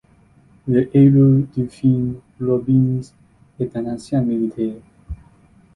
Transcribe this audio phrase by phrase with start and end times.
[0.67, 3.01] Le héros du film, Robbins,
[3.59, 4.81] est un ancien militaire.